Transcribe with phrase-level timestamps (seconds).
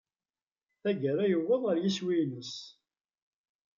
[0.81, 2.53] Tagara, yewweḍ ɣer yiswi-nnes.